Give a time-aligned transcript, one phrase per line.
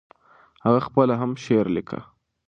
[0.65, 1.99] هغه خپله هم شعر ليکه.